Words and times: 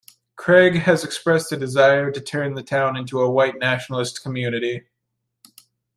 Craig 0.35 0.77
has 0.77 1.03
expressed 1.03 1.51
a 1.51 1.55
desire 1.57 2.09
to 2.09 2.19
turn 2.19 2.55
the 2.55 2.63
town 2.63 2.97
into 2.97 3.19
a 3.21 3.29
white 3.29 3.59
nationalist 3.59 4.23
community. 4.23 4.85